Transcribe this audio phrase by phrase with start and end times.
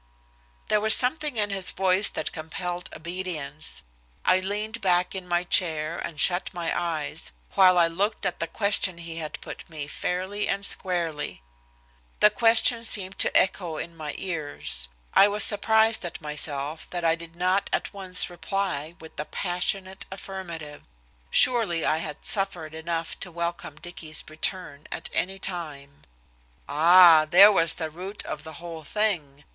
[0.69, 3.83] There was something in his voice that compelled obedience.
[4.25, 8.47] I leaned back in my chair and shut my eyes, while I looked at the
[8.47, 11.43] question he had put me fairly and squarely.
[12.19, 14.89] The question seemed to echo in my ears.
[15.13, 20.07] I was surprised at myself that I did not at once reply with a passionate
[20.11, 20.81] affirmative.
[21.29, 26.01] Surely I had suffered enough to welcome Dicky's return at any time.
[26.67, 27.27] Ah!
[27.29, 29.43] there was the root of the whole thing.